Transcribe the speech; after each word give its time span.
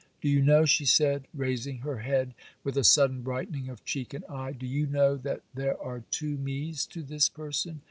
Do 0.19 0.27
you 0.29 0.41
know,' 0.41 0.65
she 0.65 0.85
said, 0.85 1.27
raising 1.31 1.77
her 1.81 1.99
head 1.99 2.33
with 2.63 2.75
a 2.75 2.83
sudden 2.83 3.21
brightening 3.21 3.69
of 3.69 3.85
cheek 3.85 4.15
and 4.15 4.25
eye, 4.25 4.51
'do 4.53 4.65
you 4.65 4.87
know 4.87 5.15
that 5.17 5.41
there 5.53 5.79
are 5.79 6.01
two 6.09 6.37
me's 6.39 6.87
to 6.87 7.03
this 7.03 7.29
person? 7.29 7.79